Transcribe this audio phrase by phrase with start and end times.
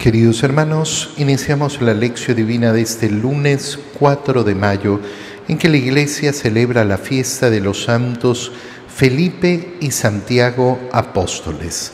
[0.00, 4.98] Queridos hermanos, iniciamos la lección divina de este lunes 4 de mayo,
[5.46, 8.50] en que la Iglesia celebra la fiesta de los santos
[8.88, 11.92] Felipe y Santiago apóstoles.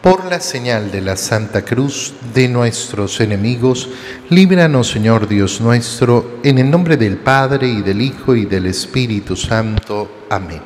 [0.00, 3.90] Por la señal de la Santa Cruz de nuestros enemigos,
[4.30, 9.36] líbranos Señor Dios nuestro, en el nombre del Padre y del Hijo y del Espíritu
[9.36, 10.24] Santo.
[10.30, 10.62] Amén.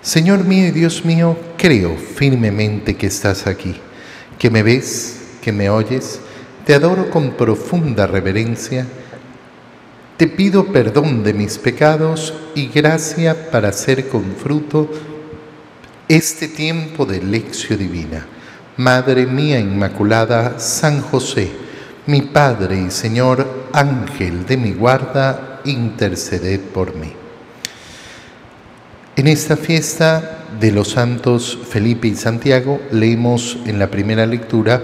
[0.00, 3.74] Señor mío y Dios mío, creo firmemente que estás aquí,
[4.38, 6.20] que me ves que me oyes,
[6.64, 8.86] te adoro con profunda reverencia,
[10.16, 14.88] te pido perdón de mis pecados y gracia para hacer con fruto
[16.08, 18.24] este tiempo de lección divina.
[18.76, 21.50] Madre mía Inmaculada, San José,
[22.06, 27.12] mi Padre y Señor, Ángel de mi guarda, interceded por mí.
[29.16, 34.82] En esta fiesta de los santos Felipe y Santiago leemos en la primera lectura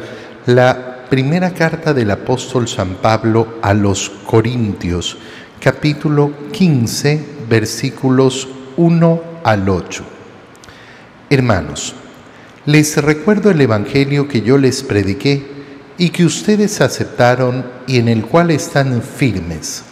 [0.49, 5.19] la primera carta del apóstol San Pablo a los Corintios,
[5.61, 10.05] capítulo 15, versículos 1 al 8.
[11.29, 11.95] Hermanos,
[12.65, 15.47] les recuerdo el Evangelio que yo les prediqué
[15.99, 19.85] y que ustedes aceptaron y en el cual están firmes.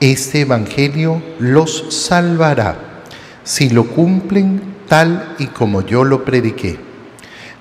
[0.00, 3.04] Este Evangelio los salvará
[3.44, 6.90] si lo cumplen tal y como yo lo prediqué.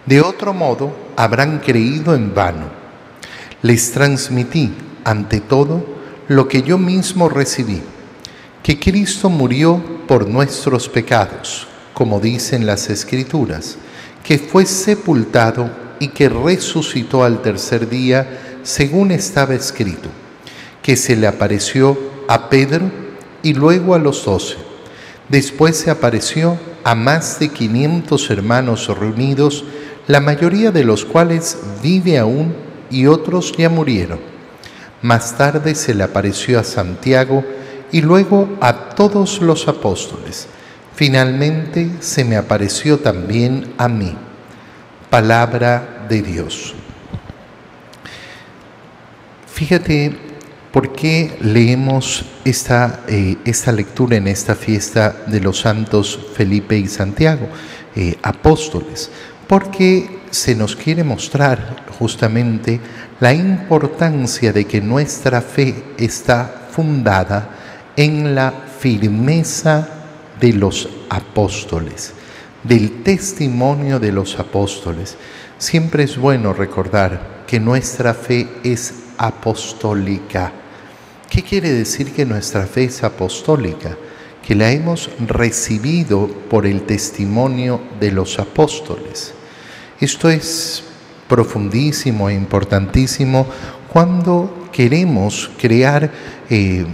[0.07, 2.65] De otro modo, habrán creído en vano.
[3.61, 5.85] Les transmití, ante todo,
[6.27, 7.79] lo que yo mismo recibí,
[8.63, 13.77] que Cristo murió por nuestros pecados, como dicen las Escrituras,
[14.23, 15.69] que fue sepultado
[15.99, 20.09] y que resucitó al tercer día, según estaba escrito,
[20.81, 22.89] que se le apareció a Pedro
[23.43, 24.55] y luego a los doce.
[25.29, 29.65] Después se apareció a más de quinientos hermanos reunidos,
[30.07, 32.53] la mayoría de los cuales vive aún
[32.89, 34.19] y otros ya murieron.
[35.01, 37.43] Más tarde se le apareció a Santiago
[37.91, 40.47] y luego a todos los apóstoles.
[40.95, 44.15] Finalmente se me apareció también a mí.
[45.09, 46.75] Palabra de Dios.
[49.47, 50.15] Fíjate
[50.71, 56.87] por qué leemos esta, eh, esta lectura en esta fiesta de los santos Felipe y
[56.87, 57.47] Santiago,
[57.95, 59.11] eh, apóstoles
[59.51, 62.79] porque se nos quiere mostrar justamente
[63.19, 67.49] la importancia de que nuestra fe está fundada
[67.97, 69.89] en la firmeza
[70.39, 72.13] de los apóstoles,
[72.63, 75.17] del testimonio de los apóstoles.
[75.57, 80.53] Siempre es bueno recordar que nuestra fe es apostólica.
[81.29, 83.97] ¿Qué quiere decir que nuestra fe es apostólica?
[84.47, 89.33] Que la hemos recibido por el testimonio de los apóstoles.
[90.01, 90.83] Esto es
[91.29, 93.45] profundísimo e importantísimo
[93.93, 96.09] cuando queremos crear
[96.49, 96.87] eh,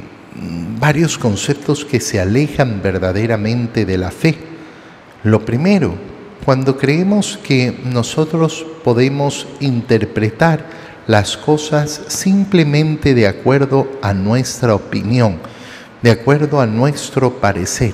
[0.78, 4.38] varios conceptos que se alejan verdaderamente de la fe.
[5.24, 5.96] Lo primero,
[6.44, 10.66] cuando creemos que nosotros podemos interpretar
[11.08, 15.38] las cosas simplemente de acuerdo a nuestra opinión,
[16.02, 17.94] de acuerdo a nuestro parecer.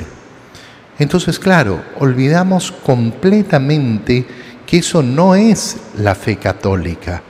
[0.97, 4.25] Entonces, claro, olvidamos completamente
[4.73, 7.21] que eso no es la fe católica.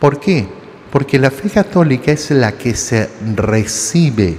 [0.00, 0.48] ¿Por qué?
[0.90, 4.38] Porque la fe católica es la que se recibe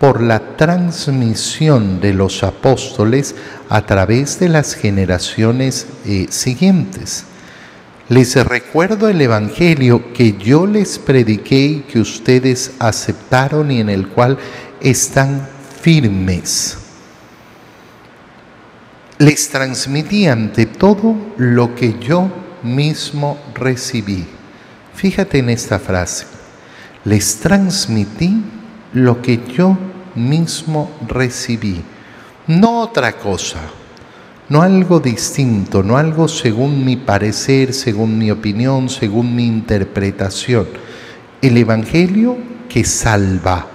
[0.00, 3.36] por la transmisión de los apóstoles
[3.68, 7.26] a través de las generaciones eh, siguientes.
[8.08, 14.08] Les recuerdo el Evangelio que yo les prediqué y que ustedes aceptaron y en el
[14.08, 14.36] cual
[14.80, 15.46] están
[15.80, 16.78] firmes
[19.18, 22.30] les transmití ante todo lo que yo
[22.62, 24.26] mismo recibí.
[24.94, 26.26] Fíjate en esta frase.
[27.04, 28.42] Les transmití
[28.92, 29.76] lo que yo
[30.14, 31.82] mismo recibí.
[32.46, 33.60] No otra cosa,
[34.48, 40.66] no algo distinto, no algo según mi parecer, según mi opinión, según mi interpretación.
[41.40, 42.36] El Evangelio
[42.68, 43.73] que salva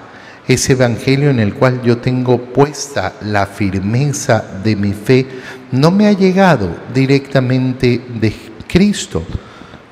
[0.50, 5.28] ese evangelio en el cual yo tengo puesta la firmeza de mi fe,
[5.72, 8.34] no me ha llegado directamente de
[8.68, 9.24] Cristo,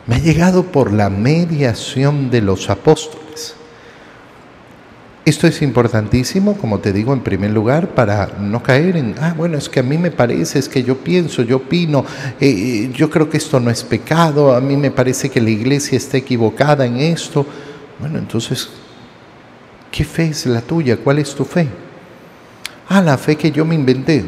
[0.07, 3.54] me ha llegado por la mediación de los apóstoles.
[5.25, 9.59] Esto es importantísimo, como te digo, en primer lugar, para no caer en, ah, bueno,
[9.59, 12.04] es que a mí me parece, es que yo pienso, yo opino,
[12.39, 15.51] eh, eh, yo creo que esto no es pecado, a mí me parece que la
[15.51, 17.45] iglesia está equivocada en esto.
[18.00, 18.69] Bueno, entonces
[19.92, 20.98] ¿Qué fe es la tuya?
[20.98, 21.68] ¿Cuál es tu fe?
[22.89, 24.24] Ah, la fe que yo me inventé.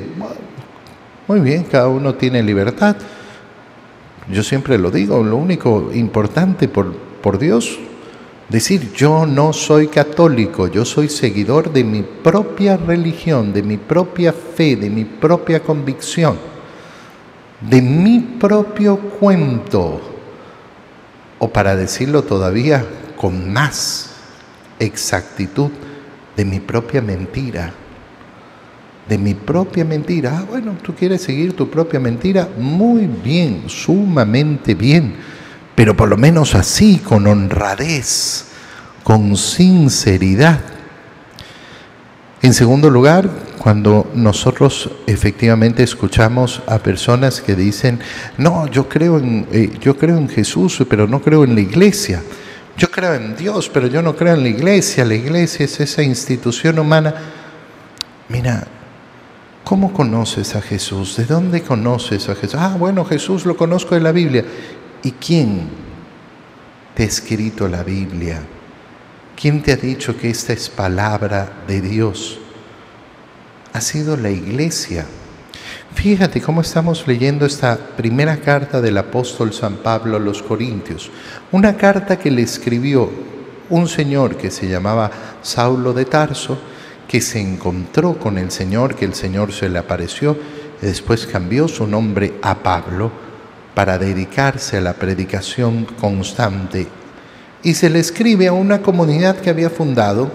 [1.27, 2.95] Muy bien, cada uno tiene libertad.
[4.31, 7.79] Yo siempre lo digo, lo único importante por por Dios.
[8.47, 14.33] Decir, yo no soy católico, yo soy seguidor de mi propia religión, de mi propia
[14.33, 16.35] fe, de mi propia convicción,
[17.61, 20.01] de mi propio cuento,
[21.37, 22.83] o para decirlo todavía
[23.15, 24.08] con más
[24.79, 25.71] exactitud,
[26.35, 27.73] de mi propia mentira
[29.09, 30.37] de mi propia mentira.
[30.37, 32.47] Ah, bueno, tú quieres seguir tu propia mentira.
[32.57, 35.15] Muy bien, sumamente bien.
[35.73, 38.45] Pero por lo menos así, con honradez,
[39.03, 40.61] con sinceridad.
[42.41, 47.99] En segundo lugar, cuando nosotros efectivamente escuchamos a personas que dicen,
[48.37, 52.21] no, yo creo en, eh, yo creo en Jesús, pero no creo en la iglesia.
[52.79, 55.05] Yo creo en Dios, pero yo no creo en la iglesia.
[55.05, 57.13] La iglesia es esa institución humana.
[58.29, 58.65] Mira,
[59.69, 61.15] ¿Cómo conoces a Jesús?
[61.15, 62.59] ¿De dónde conoces a Jesús?
[62.59, 64.43] Ah, bueno, Jesús lo conozco de la Biblia.
[65.03, 65.69] ¿Y quién
[66.95, 68.41] te ha escrito la Biblia?
[69.39, 72.39] ¿Quién te ha dicho que esta es palabra de Dios?
[73.71, 75.05] Ha sido la iglesia.
[75.93, 81.11] Fíjate cómo estamos leyendo esta primera carta del apóstol San Pablo a los Corintios.
[81.51, 83.09] Una carta que le escribió
[83.69, 86.57] un señor que se llamaba Saulo de Tarso
[87.09, 90.37] que se encontró con el Señor, que el Señor se le apareció,
[90.79, 93.11] y después cambió su nombre a Pablo
[93.73, 96.87] para dedicarse a la predicación constante.
[97.63, 100.31] Y se le escribe a una comunidad que había fundado,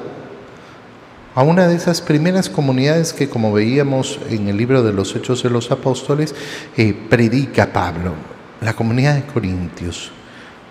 [1.35, 5.43] a una de esas primeras comunidades que, como veíamos en el libro de los Hechos
[5.43, 6.35] de los Apóstoles,
[6.77, 8.15] eh, predica Pablo,
[8.61, 10.13] la comunidad de Corintios.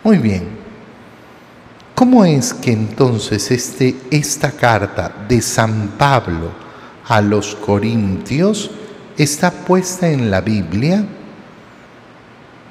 [0.03, 0.63] Muy bien,
[1.95, 6.51] ¿Cómo es que entonces este, esta carta de San Pablo
[7.07, 8.71] a los Corintios
[9.15, 11.05] está puesta en la Biblia?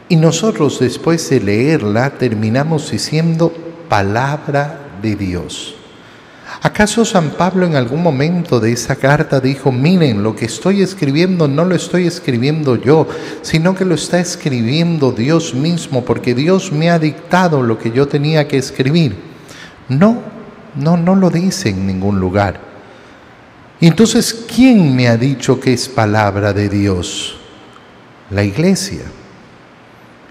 [0.09, 3.55] Y nosotros después de leerla terminamos diciendo
[3.89, 5.77] palabra de Dios.
[6.61, 11.49] ¿Acaso San Pablo en algún momento de esa carta dijo, miren, lo que estoy escribiendo
[11.49, 13.09] no lo estoy escribiendo yo,
[13.41, 18.07] sino que lo está escribiendo Dios mismo, porque Dios me ha dictado lo que yo
[18.07, 19.17] tenía que escribir?
[19.89, 20.23] No,
[20.77, 22.61] no, no lo dice en ningún lugar.
[23.81, 27.39] Entonces, ¿quién me ha dicho que es palabra de Dios?
[28.31, 29.03] La iglesia.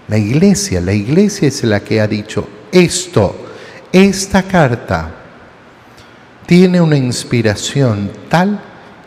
[0.08, 3.36] La iglesia, la iglesia es la que ha dicho esto,
[3.92, 5.21] esta carta
[6.46, 8.60] tiene una inspiración tal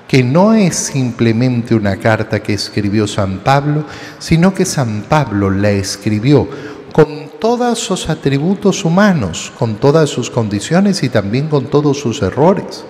[0.08, 3.86] que no es simplemente una carta que escribió San Pablo,
[4.20, 6.48] sino que San Pablo la escribió
[6.94, 12.86] con todos sus atributos humanos, con todas sus condiciones y también con todos sus errores,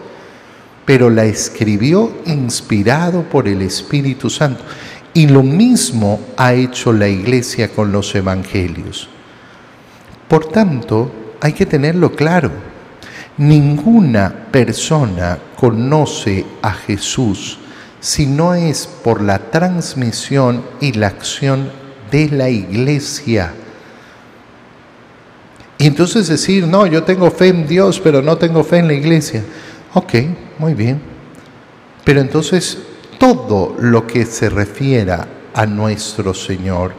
[0.86, 4.64] pero la escribió inspirado por el Espíritu Santo.
[5.14, 9.08] Y lo mismo ha hecho la iglesia con los evangelios.
[10.28, 11.10] Por tanto,
[11.42, 12.75] hay que tenerlo claro
[13.38, 17.60] Ninguna persona conoce a Jesús
[18.00, 21.70] si no es por la transmisión y la acción
[22.12, 23.54] de la iglesia.
[25.78, 28.94] Y entonces decir, no, yo tengo fe en Dios, pero no tengo fe en la
[28.94, 29.44] iglesia.
[29.94, 30.14] Ok,
[30.60, 31.02] muy bien.
[32.04, 32.78] Pero entonces
[33.18, 36.94] todo lo que se refiera a nuestro Señor,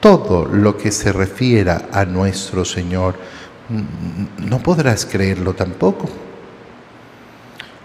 [0.00, 3.14] todo lo que se refiera a nuestro Señor,
[4.38, 6.08] no podrás creerlo tampoco.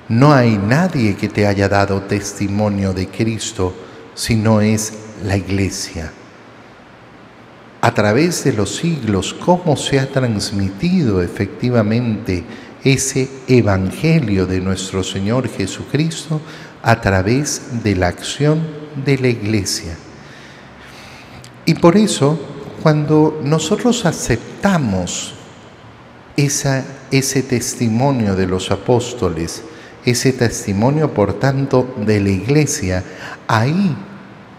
[0.09, 3.74] No hay nadie que te haya dado testimonio de Cristo
[4.13, 4.93] si no es
[5.24, 6.12] la iglesia.
[7.81, 12.43] A través de los siglos, cómo se ha transmitido efectivamente
[12.83, 16.41] ese evangelio de nuestro Señor Jesucristo
[16.81, 18.59] a través de la acción
[19.05, 19.98] de la iglesia.
[21.65, 22.39] Y por eso,
[22.81, 25.34] cuando nosotros aceptamos
[26.37, 29.63] ese testimonio de los apóstoles,
[30.05, 33.03] ese testimonio, por tanto, de la iglesia,
[33.47, 33.95] ahí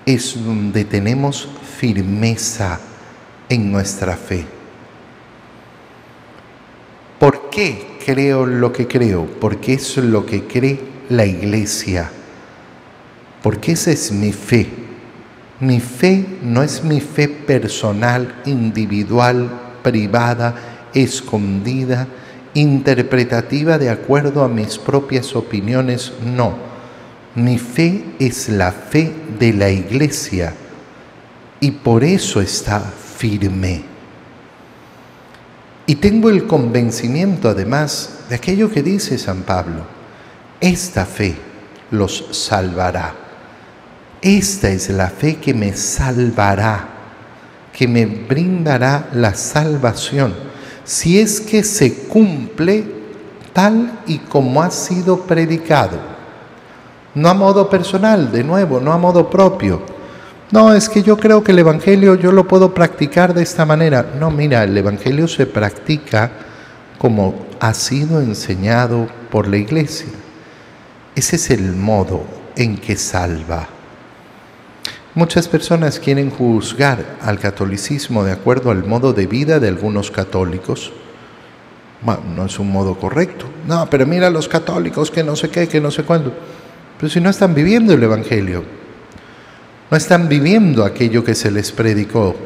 [0.04, 2.80] es donde tenemos firmeza
[3.48, 4.44] en nuestra fe.
[7.18, 9.26] ¿Por qué creo lo que creo?
[9.40, 12.10] Porque es lo que cree la iglesia.
[13.42, 14.68] Porque esa es mi fe.
[15.60, 19.50] Mi fe no es mi fe personal, individual,
[19.82, 22.08] privada, escondida,
[22.54, 26.56] interpretativa de acuerdo a mis propias opiniones, no.
[27.34, 30.54] Mi fe es la fe de la iglesia
[31.60, 33.84] y por eso está firme.
[35.84, 39.82] Y tengo el convencimiento además de aquello que dice San Pablo,
[40.60, 41.36] esta fe
[41.90, 43.14] los salvará.
[44.22, 46.88] Esta es la fe que me salvará,
[47.72, 50.45] que me brindará la salvación
[50.86, 52.84] si es que se cumple
[53.52, 55.98] tal y como ha sido predicado.
[57.14, 59.82] No a modo personal, de nuevo, no a modo propio.
[60.52, 64.12] No, es que yo creo que el Evangelio yo lo puedo practicar de esta manera.
[64.18, 66.30] No, mira, el Evangelio se practica
[66.98, 70.12] como ha sido enseñado por la iglesia.
[71.16, 72.22] Ese es el modo
[72.54, 73.75] en que salva.
[75.16, 80.92] Muchas personas quieren juzgar al catolicismo de acuerdo al modo de vida de algunos católicos.
[82.02, 83.46] Bueno, no es un modo correcto.
[83.66, 86.34] No, pero mira los católicos que no sé qué, que no sé cuándo.
[86.98, 88.62] Pero si no están viviendo el Evangelio,
[89.90, 92.36] no están viviendo aquello que se les predicó,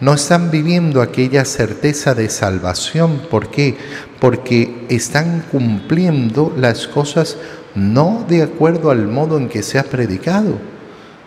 [0.00, 3.20] no están viviendo aquella certeza de salvación.
[3.30, 3.76] ¿Por qué?
[4.18, 7.36] Porque están cumpliendo las cosas
[7.76, 10.73] no de acuerdo al modo en que se ha predicado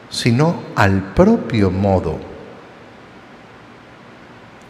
[0.10, 2.18] sino al propio modo.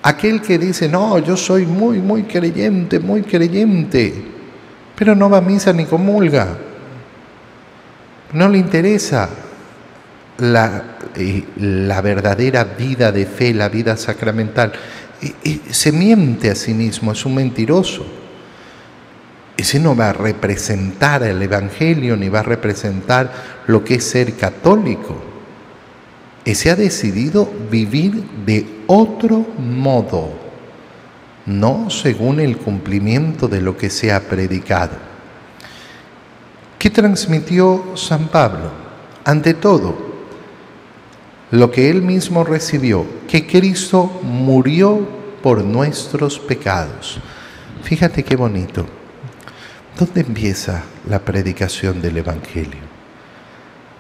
[0.04, 4.14] Aquel que dice, no, yo soy muy, muy creyente, muy creyente,
[4.96, 6.58] pero no va a misa ni comulga,
[8.34, 9.30] no le interesa
[10.38, 14.72] la, eh, la verdadera vida de fe, la vida sacramental,
[15.72, 18.06] se miente a sí mismo, es un mentiroso.
[19.56, 23.32] Ese no va a representar el Evangelio ni va a representar
[23.66, 25.27] lo que es ser católico.
[26.48, 30.30] Ese ha decidido vivir de otro modo,
[31.46, 34.94] no según el cumplimiento de lo que se ha predicado.
[36.80, 38.72] ¿Qué transmitió San Pablo?
[39.26, 39.98] Ante todo,
[41.52, 45.06] lo que él mismo recibió, que Cristo murió
[45.44, 47.20] por nuestros pecados.
[47.84, 48.86] Fíjate qué bonito.
[50.00, 52.88] ¿Dónde empieza la predicación del Evangelio?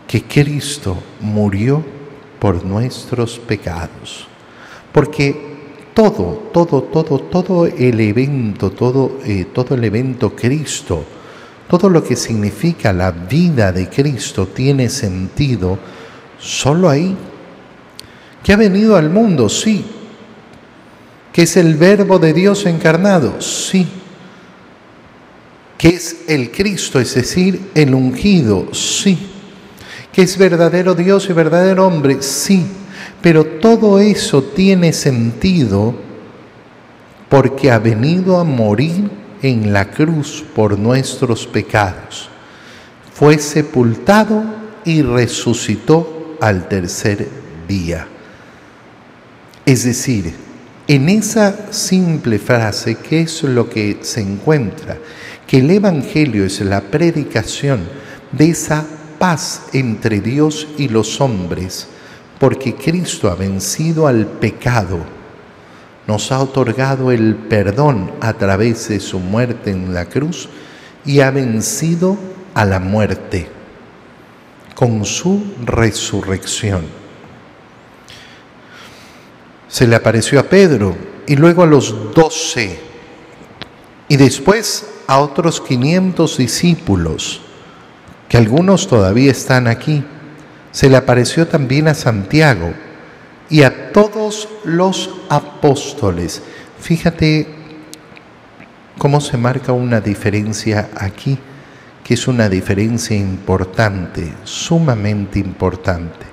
[0.07, 1.96] Que Cristo murió
[2.39, 4.27] por nuestros pecados.
[4.91, 5.35] Porque
[5.93, 11.03] todo, todo, todo, todo el evento, todo, eh, todo el evento Cristo,
[11.69, 15.77] todo lo que significa la vida de Cristo tiene sentido
[16.39, 17.15] solo ahí.
[18.43, 19.85] Que ha venido al mundo, sí.
[21.33, 23.87] Que es el verbo de Dios encarnado, sí
[25.77, 29.17] que es el Cristo, es decir, el ungido, sí.
[30.17, 32.65] Que es verdadero Dios y verdadero hombre, sí.
[33.21, 35.93] Pero todo eso tiene sentido
[37.29, 39.11] porque ha venido a morir
[39.43, 42.31] en la cruz por nuestros pecados.
[43.13, 44.43] Fue sepultado
[44.83, 47.27] y resucitó al tercer
[47.67, 48.07] día.
[49.67, 50.33] Es decir,
[50.87, 54.97] en esa simple frase, ¿qué es lo que se encuentra?
[55.45, 57.81] que el Evangelio es la predicación
[58.31, 58.83] de esa
[59.19, 61.87] paz entre Dios y los hombres,
[62.39, 64.99] porque Cristo ha vencido al pecado,
[66.07, 70.47] nos ha otorgado el perdón a través de su muerte en la cruz
[71.05, 72.17] y ha vencido
[72.53, 73.49] a la muerte
[74.73, 76.85] con su resurrección.
[79.67, 80.95] Se le apareció a Pedro
[81.25, 82.79] y luego a los doce
[84.07, 87.41] y después a otros 500 discípulos,
[88.27, 90.03] que algunos todavía están aquí.
[90.71, 92.73] Se le apareció también a Santiago
[93.49, 96.41] y a todos los apóstoles.
[96.79, 97.47] Fíjate
[98.97, 101.37] cómo se marca una diferencia aquí,
[102.03, 106.25] que es una diferencia importante, sumamente importante.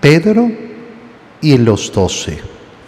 [0.00, 0.50] Pedro
[1.40, 2.38] y los doce,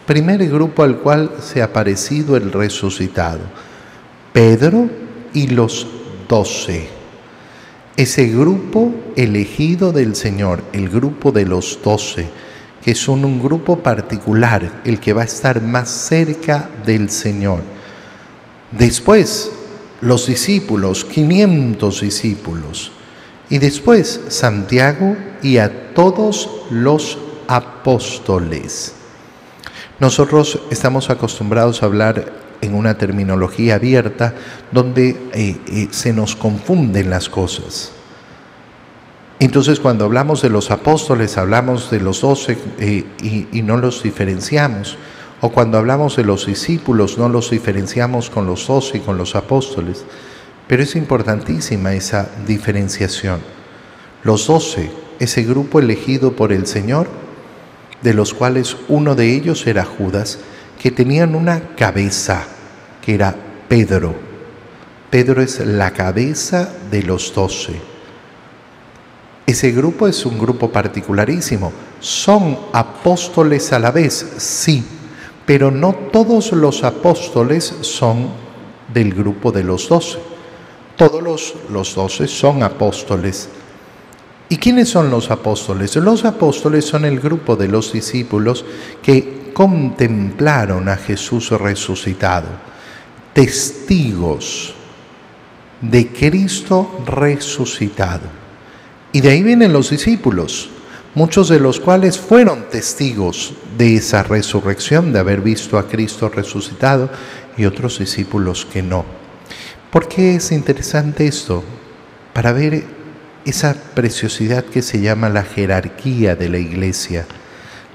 [0.07, 3.41] primer grupo al cual se ha aparecido el resucitado.
[4.33, 4.89] Pedro
[5.35, 5.87] y los
[6.29, 7.00] doce.
[8.01, 12.31] Ese grupo elegido del Señor, el grupo de los doce,
[12.83, 17.61] que son un grupo particular, el que va a estar más cerca del Señor.
[18.71, 19.53] Después,
[20.01, 22.91] los discípulos, 500 discípulos.
[23.51, 28.95] Y después, Santiago y a todos los apóstoles.
[29.99, 34.35] Nosotros estamos acostumbrados a hablar en una terminología abierta
[34.71, 37.93] donde eh, eh, se nos confunden las cosas.
[39.39, 44.03] Entonces cuando hablamos de los apóstoles hablamos de los doce eh, y, y no los
[44.03, 44.99] diferenciamos.
[45.43, 49.35] O cuando hablamos de los discípulos no los diferenciamos con los doce y con los
[49.35, 50.05] apóstoles.
[50.69, 53.41] Pero es importantísima esa diferenciación.
[54.23, 57.09] Los doce, ese grupo elegido por el Señor,
[58.03, 60.39] de los cuales uno de ellos era Judas,
[60.81, 62.43] que tenían una cabeza,
[63.03, 63.37] que era
[63.69, 64.15] Pedro.
[65.11, 67.79] Pedro es la cabeza de los doce.
[69.45, 71.71] Ese grupo es un grupo particularísimo.
[72.01, 74.27] ¿Son apóstoles a la vez?
[74.39, 74.83] Sí,
[75.45, 78.31] pero no todos los apóstoles son
[78.89, 80.19] del grupo de los doce.
[80.97, 83.51] Todos los, los doce son apóstoles.
[84.49, 85.95] ¿Y quiénes son los apóstoles?
[85.97, 88.65] Los apóstoles son el grupo de los discípulos
[89.03, 92.49] que contemplaron a Jesús resucitado,
[93.35, 94.75] testigos
[95.83, 98.23] de Cristo resucitado.
[99.13, 100.71] Y de ahí vienen los discípulos,
[101.15, 107.11] muchos de los cuales fueron testigos de esa resurrección, de haber visto a Cristo resucitado,
[107.59, 109.05] y otros discípulos que no.
[109.91, 111.63] ¿Por qué es interesante esto?
[112.33, 112.85] Para ver
[113.45, 117.27] esa preciosidad que se llama la jerarquía de la iglesia.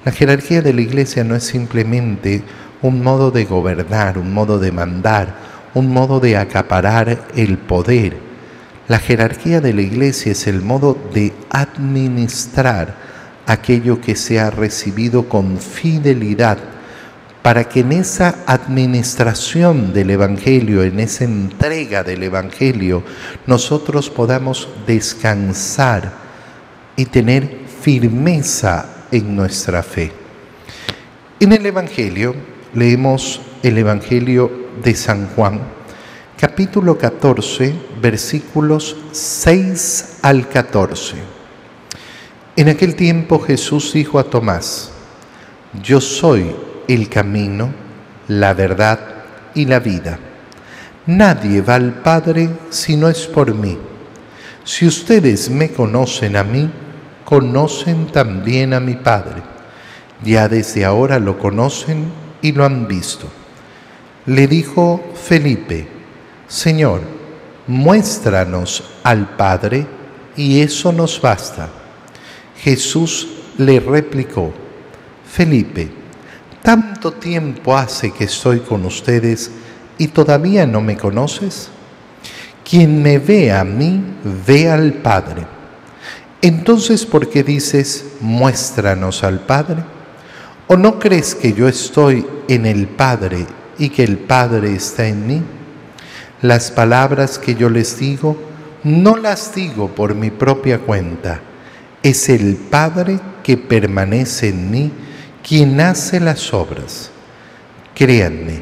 [0.05, 2.43] La jerarquía de la iglesia no es simplemente
[2.83, 5.35] un modo de gobernar, un modo de mandar,
[5.73, 8.15] un modo de acaparar el poder.
[8.87, 12.95] La jerarquía de la iglesia es el modo de administrar
[13.47, 16.59] aquello que se ha recibido con fidelidad
[17.41, 23.03] para que en esa administración del Evangelio, en esa entrega del Evangelio,
[23.47, 26.11] nosotros podamos descansar
[26.95, 30.11] y tener firmeza en nuestra fe.
[31.39, 32.35] En el Evangelio
[32.73, 34.51] leemos el Evangelio
[34.83, 35.59] de San Juan,
[36.39, 41.15] capítulo 14, versículos 6 al 14.
[42.55, 44.91] En aquel tiempo Jesús dijo a Tomás,
[45.83, 46.55] yo soy
[46.87, 47.69] el camino,
[48.27, 48.99] la verdad
[49.53, 50.19] y la vida.
[51.07, 53.77] Nadie va al Padre si no es por mí.
[54.63, 56.69] Si ustedes me conocen a mí,
[57.25, 59.41] conocen también a mi Padre.
[60.23, 62.05] Ya desde ahora lo conocen
[62.41, 63.27] y lo han visto.
[64.25, 65.87] Le dijo Felipe,
[66.47, 67.01] Señor,
[67.67, 69.85] muéstranos al Padre
[70.37, 71.67] y eso nos basta.
[72.57, 73.27] Jesús
[73.57, 74.53] le replicó,
[75.29, 76.05] Felipe,
[76.65, 79.51] ¿Tanto tiempo hace que estoy con ustedes
[79.99, 81.69] y todavía no me conoces?
[82.67, 84.03] Quien me ve a mí,
[84.47, 85.45] ve al Padre.
[86.45, 89.83] Entonces, ¿por qué dices, muéstranos al Padre?
[90.67, 93.47] ¿O no crees que yo estoy en el Padre
[93.79, 95.41] y que el Padre está en mí?
[96.43, 98.37] Las palabras que yo les digo,
[98.83, 101.41] no las digo por mi propia cuenta.
[102.03, 104.91] Es el Padre que permanece en mí
[105.41, 107.09] quien hace las obras.
[107.95, 108.61] Créanme,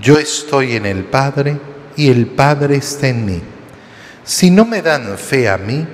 [0.00, 1.60] yo estoy en el Padre
[1.94, 3.40] y el Padre está en mí.
[4.24, 5.86] Si no me dan fe a mí,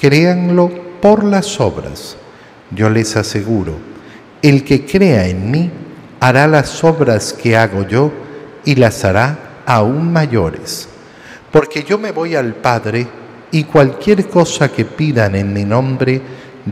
[0.00, 2.16] créanlo por las obras.
[2.70, 3.78] Yo les aseguro,
[4.42, 5.70] el que crea en mí
[6.20, 8.12] hará las obras que hago yo
[8.64, 10.88] y las hará aún mayores.
[11.50, 13.06] Porque yo me voy al Padre
[13.50, 16.20] y cualquier cosa que pidan en mi nombre,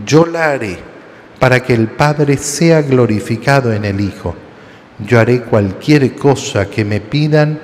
[0.04, 0.78] yo la haré
[1.38, 4.34] para que el Padre sea glorificado en el Hijo.
[5.06, 7.58] Yo haré cualquier cosa que me pidan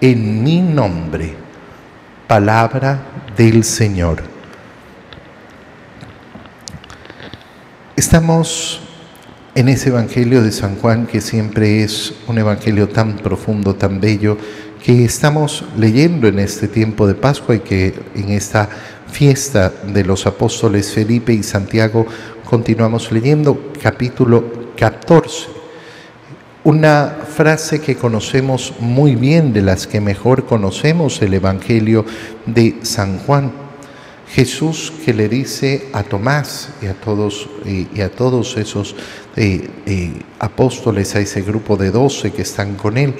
[0.00, 1.34] en mi nombre.
[2.26, 2.98] Palabra
[3.36, 4.35] del Señor.
[8.06, 8.78] Estamos
[9.56, 14.38] en ese Evangelio de San Juan que siempre es un Evangelio tan profundo, tan bello,
[14.80, 18.68] que estamos leyendo en este tiempo de Pascua y que en esta
[19.08, 22.06] fiesta de los apóstoles Felipe y Santiago
[22.48, 25.48] continuamos leyendo capítulo 14.
[26.62, 32.04] Una frase que conocemos muy bien, de las que mejor conocemos el Evangelio
[32.46, 33.65] de San Juan.
[34.28, 38.94] Jesús que le dice a Tomás y a todos, y a todos esos
[39.36, 43.14] eh, eh, apóstoles, a ese grupo de doce que están con él,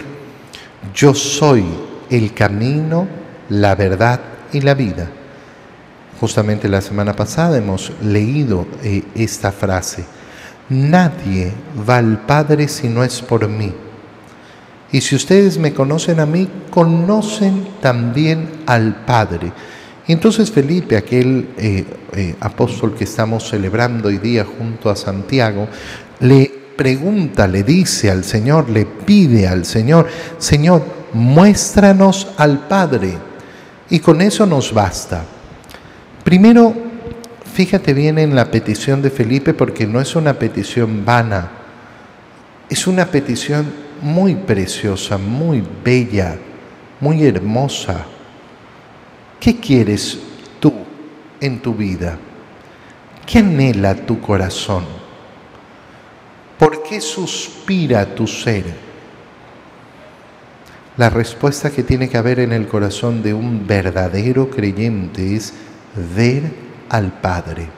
[0.94, 1.64] yo soy
[2.10, 3.06] el camino,
[3.48, 4.20] la verdad
[4.52, 5.10] y la vida.
[6.20, 10.04] Justamente la semana pasada hemos leído eh, esta frase.
[10.68, 11.52] Nadie
[11.88, 13.72] va al Padre si no es por mí.
[14.90, 19.52] Y si ustedes me conocen a mí, conocen también al Padre.
[20.08, 25.66] Entonces Felipe, aquel eh, eh, apóstol que estamos celebrando hoy día junto a Santiago,
[26.20, 30.06] le pregunta, le dice al Señor, le pide al Señor,
[30.38, 33.14] Señor, muéstranos al Padre.
[33.90, 35.24] Y con eso nos basta.
[36.22, 36.72] Primero,
[37.52, 41.50] fíjate bien en la petición de Felipe porque no es una petición vana,
[42.68, 43.66] es una petición
[44.02, 46.36] muy preciosa, muy bella,
[47.00, 48.06] muy hermosa.
[49.40, 50.18] ¿Qué quieres
[50.60, 50.72] tú
[51.40, 52.18] en tu vida?
[53.26, 54.84] ¿Qué anhela tu corazón?
[56.58, 58.64] ¿Por qué suspira tu ser?
[60.96, 65.52] La respuesta que tiene que haber en el corazón de un verdadero creyente es
[66.16, 66.44] ver
[66.88, 67.68] al Padre,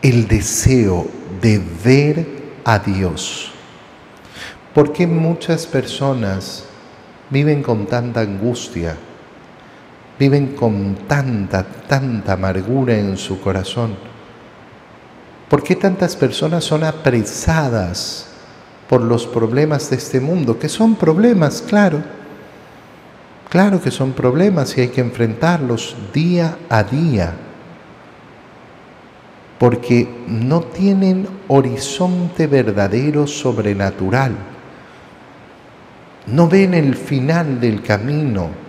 [0.00, 1.08] el deseo
[1.40, 2.26] de ver
[2.64, 3.50] a Dios.
[4.72, 6.64] ¿Por qué muchas personas
[7.30, 8.96] viven con tanta angustia?
[10.18, 13.96] Viven con tanta, tanta amargura en su corazón.
[15.48, 18.28] ¿Por qué tantas personas son apresadas
[18.88, 20.58] por los problemas de este mundo?
[20.58, 22.02] Que son problemas, claro.
[23.50, 27.34] Claro que son problemas y hay que enfrentarlos día a día.
[29.58, 34.32] Porque no tienen horizonte verdadero sobrenatural.
[36.26, 38.63] No ven el final del camino.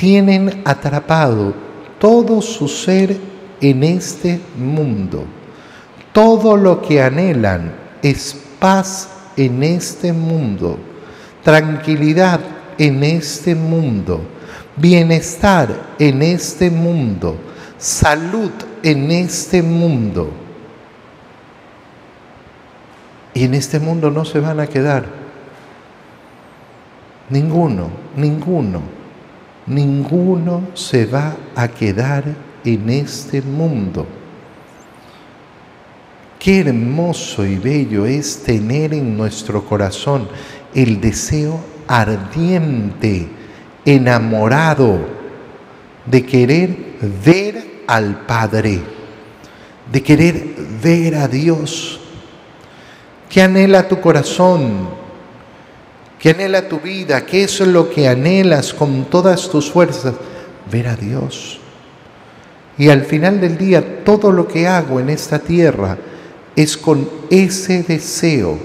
[0.00, 1.52] Tienen atrapado
[1.98, 3.18] todo su ser
[3.60, 5.26] en este mundo
[6.12, 10.78] todo lo que anhelan es paz en este mundo,
[11.42, 12.40] tranquilidad
[12.78, 14.20] en este mundo,
[14.76, 17.36] bienestar en este mundo,
[17.78, 18.50] salud
[18.82, 20.30] en este mundo.
[23.32, 25.04] Y en este mundo no se van a quedar.
[27.28, 28.82] Ninguno, ninguno,
[29.66, 32.24] ninguno se va a quedar
[32.64, 34.06] en este mundo.
[36.38, 40.28] Qué hermoso y bello es tener en nuestro corazón
[40.74, 43.28] el deseo ardiente,
[43.84, 45.20] enamorado,
[46.06, 46.76] de querer
[47.24, 48.80] ver al Padre,
[49.92, 52.00] de querer ver a Dios.
[53.28, 54.99] ¿Qué anhela tu corazón?
[56.20, 57.24] ¿Qué anhela tu vida?
[57.24, 60.14] ¿Qué es lo que anhelas con todas tus fuerzas?
[60.70, 61.58] Ver a Dios.
[62.76, 65.96] Y al final del día, todo lo que hago en esta tierra,
[66.54, 68.58] es con ese deseo,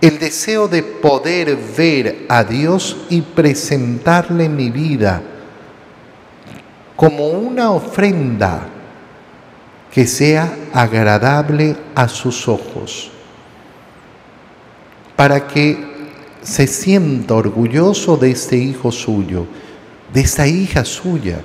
[0.00, 5.22] el deseo de poder ver a Dios y presentarle mi vida
[6.96, 8.66] como una ofrenda
[9.92, 13.10] que sea agradable a sus ojos,
[15.16, 15.85] para que
[16.46, 19.46] se sienta orgulloso de este hijo suyo,
[20.14, 21.42] de esta hija suya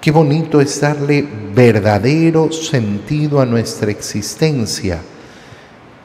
[0.00, 5.02] Qué bonito es darle verdadero sentido a nuestra existencia.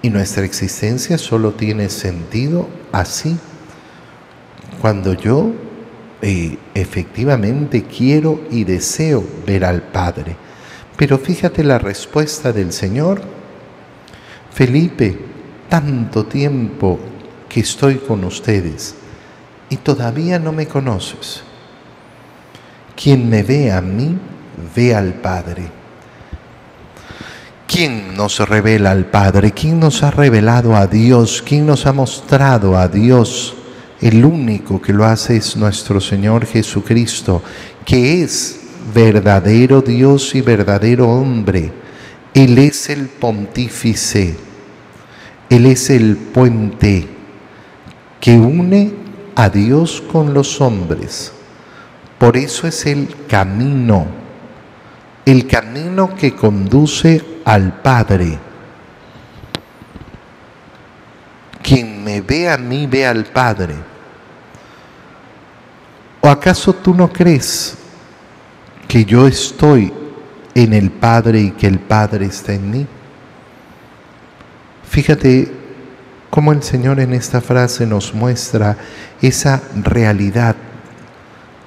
[0.02, 3.38] Y nuestra existencia solo tiene sentido así.
[4.82, 5.54] Cuando yo
[6.21, 10.36] eh, efectivamente quiero y deseo ver al Padre.
[10.98, 13.21] Pero fíjate la respuesta del Señor.
[14.54, 15.17] Felipe,
[15.75, 16.97] tanto tiempo
[17.49, 18.95] que estoy con ustedes
[19.69, 21.43] y todavía no me conoces.
[22.95, 24.17] Quien me ve a mí,
[24.73, 25.63] ve al Padre.
[27.67, 29.51] ¿Quién nos revela al Padre?
[29.51, 31.43] ¿Quién nos ha revelado a Dios?
[31.45, 33.53] ¿Quién nos ha mostrado a Dios?
[33.99, 37.43] El único que lo hace es nuestro Señor Jesucristo,
[37.83, 38.61] que es
[38.93, 41.69] verdadero Dios y verdadero hombre.
[42.33, 44.54] Él es el pontífice,
[45.49, 47.08] Él es el puente
[48.19, 48.93] que une
[49.36, 51.31] a Dios con los hombres.
[52.17, 54.08] Por eso es el camino,
[55.25, 58.39] el camino que conduce al Padre.
[61.62, 63.75] Quien me ve a mí ve al Padre.
[66.21, 67.77] ¿O acaso tú no crees
[68.88, 69.93] que yo estoy
[70.55, 72.88] en el Padre y que el Padre está en mí?
[74.95, 75.51] Fíjate
[76.29, 78.77] cómo el Señor en esta frase nos muestra
[79.21, 80.55] esa realidad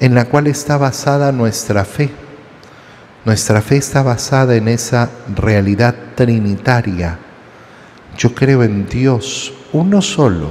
[0.01, 2.09] en la cual está basada nuestra fe.
[3.27, 7.19] Nuestra fe está basada en esa realidad trinitaria.
[8.17, 10.49] Yo creo en Dios, uno solo.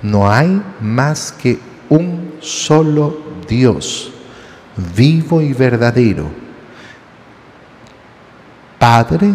[0.00, 1.58] No hay más que
[1.90, 4.14] un solo Dios,
[4.96, 6.30] vivo y verdadero.
[8.78, 9.30] Padre,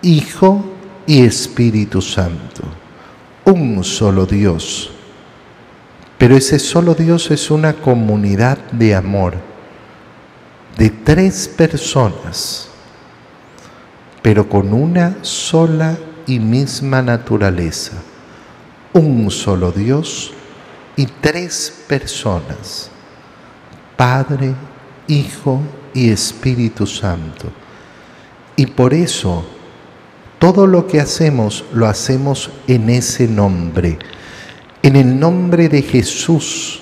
[0.00, 0.77] Hijo
[1.08, 2.62] y Espíritu Santo.
[3.44, 4.92] Un solo Dios
[6.18, 9.34] pero ese solo Dios es una comunidad de amor
[10.76, 12.68] de tres personas,
[14.20, 17.92] pero con una sola y misma naturaleza.
[18.92, 20.32] Un solo Dios
[20.96, 22.90] y tres personas,
[23.96, 24.54] Padre,
[25.06, 25.60] Hijo
[25.94, 27.46] y Espíritu Santo.
[28.56, 29.46] Y por eso
[30.38, 33.98] todo lo que hacemos lo hacemos en ese nombre
[34.82, 36.80] en el nombre de Jesús,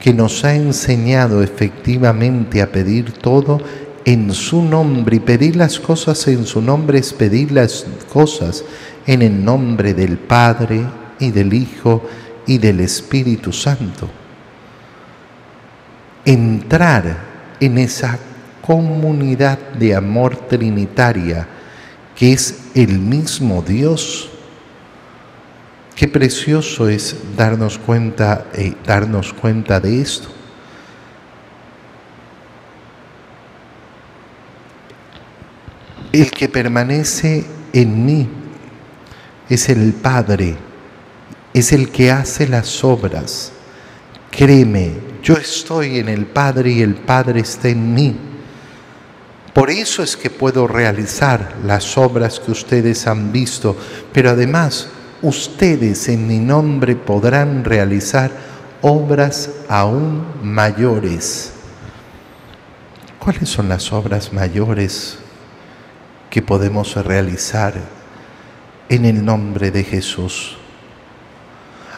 [0.00, 3.60] que nos ha enseñado efectivamente a pedir todo
[4.04, 8.64] en su nombre y pedir las cosas en su nombre es pedir las cosas
[9.06, 10.84] en el nombre del Padre
[11.18, 12.02] y del Hijo
[12.46, 14.08] y del Espíritu Santo.
[16.24, 17.16] Entrar
[17.60, 18.18] en esa
[18.60, 21.48] comunidad de amor trinitaria
[22.16, 24.30] que es el mismo Dios
[25.94, 30.28] Qué precioso es darnos cuenta, eh, darnos cuenta de esto.
[36.12, 38.28] El que permanece en mí
[39.48, 40.56] es el Padre,
[41.52, 43.52] es el que hace las obras.
[44.32, 48.16] Créeme, yo estoy en el Padre y el Padre está en mí.
[49.54, 53.76] Por eso es que puedo realizar las obras que ustedes han visto,
[54.12, 54.88] pero además
[55.22, 58.32] ustedes en mi nombre podrán realizar
[58.82, 61.52] obras aún mayores.
[63.20, 65.18] ¿Cuáles son las obras mayores
[66.28, 67.74] que podemos realizar
[68.88, 70.58] en el nombre de Jesús?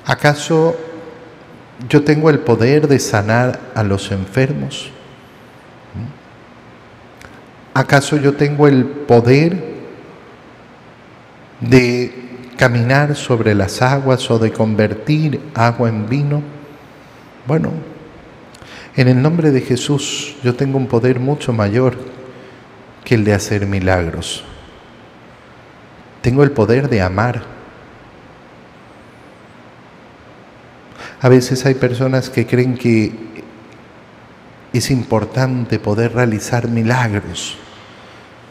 [0.04, 0.76] ¿Acaso
[1.88, 4.92] yo tengo el poder de sanar a los enfermos?
[7.76, 9.62] ¿Acaso yo tengo el poder
[11.60, 12.10] de
[12.56, 16.42] caminar sobre las aguas o de convertir agua en vino?
[17.46, 17.72] Bueno,
[18.96, 21.98] en el nombre de Jesús yo tengo un poder mucho mayor
[23.04, 24.42] que el de hacer milagros.
[26.22, 27.42] Tengo el poder de amar.
[31.20, 33.12] A veces hay personas que creen que
[34.72, 37.58] es importante poder realizar milagros.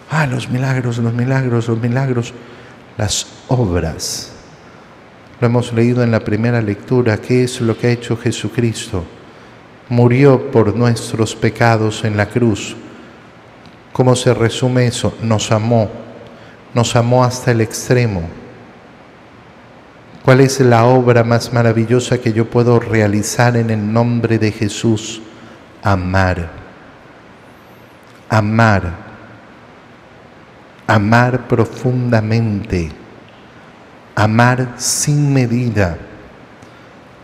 [0.09, 2.33] Ah, los milagros, los milagros, los milagros
[2.97, 4.31] las obras.
[5.39, 9.03] Lo hemos leído en la primera lectura, ¿qué es lo que ha hecho Jesucristo?
[9.89, 12.75] Murió por nuestros pecados en la cruz.
[13.91, 15.15] ¿Cómo se resume eso?
[15.21, 15.89] Nos amó,
[16.73, 18.23] nos amó hasta el extremo.
[20.23, 25.21] ¿Cuál es la obra más maravillosa que yo puedo realizar en el nombre de Jesús?
[25.83, 26.49] Amar.
[28.27, 29.04] Amar
[30.87, 32.91] amar profundamente,
[34.15, 35.97] amar sin medida,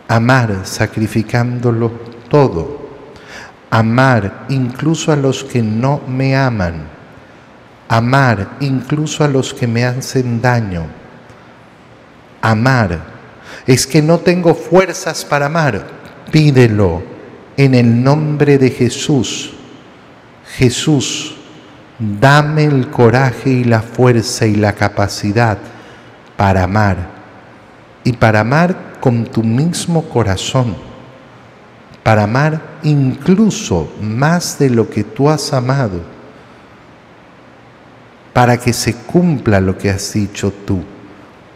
[0.08, 1.91] amar sacrificándolo
[2.30, 2.89] todo,
[3.69, 6.88] amar incluso a los que no me aman,
[7.88, 10.86] amar incluso a los que me hacen daño,
[12.41, 13.12] amar.
[13.67, 15.86] Es que no tengo fuerzas para amar,
[16.32, 17.04] pídelo
[17.58, 19.54] en el nombre de Jesús.
[20.58, 21.38] Jesús,
[22.04, 25.60] Dame el coraje y la fuerza y la capacidad
[26.36, 26.98] para amar
[28.04, 30.76] y para amar con tu mismo corazón,
[32.02, 36.02] para amar incluso más de lo que tú has amado,
[38.34, 40.84] para que se cumpla lo que has dicho tú.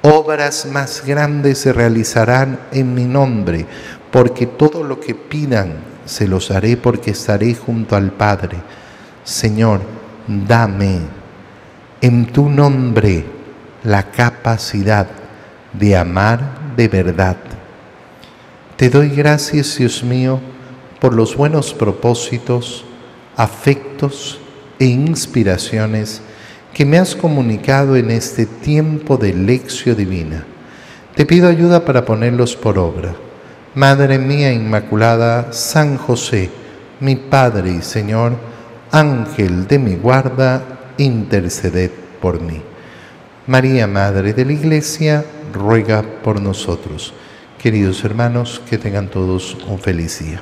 [0.03, 3.65] Obras más grandes se realizarán en mi nombre,
[4.11, 5.73] porque todo lo que pidan
[6.05, 8.57] se los haré porque estaré junto al Padre.
[9.23, 9.81] Señor,
[10.27, 10.99] dame
[12.01, 13.25] en tu nombre
[13.83, 15.07] la capacidad
[15.73, 17.37] de amar de verdad.
[18.75, 20.39] Te doy gracias, Dios mío,
[20.99, 22.85] por los buenos propósitos,
[23.37, 24.39] afectos
[24.79, 26.21] e inspiraciones
[26.73, 30.45] que me has comunicado en este tiempo de lección divina.
[31.15, 33.15] Te pido ayuda para ponerlos por obra.
[33.75, 36.49] Madre mía Inmaculada, San José,
[36.99, 38.33] mi Padre y Señor,
[38.95, 40.63] Ángel de mi guarda,
[40.97, 42.61] interceded por mí.
[43.45, 47.13] María, Madre de la Iglesia, ruega por nosotros.
[47.61, 50.41] Queridos hermanos, que tengan todos un feliz día.